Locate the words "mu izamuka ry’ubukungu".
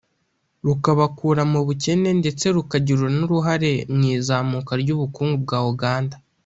3.95-5.35